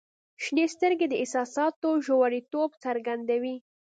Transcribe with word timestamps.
•شنې 0.43 0.65
سترګې 0.75 1.07
د 1.09 1.13
احساساتو 1.21 1.89
ژوریتوب 2.05 2.69
څرګندوي. 2.83 3.55